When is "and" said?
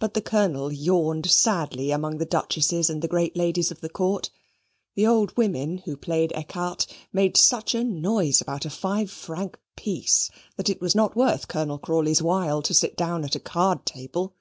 2.90-3.08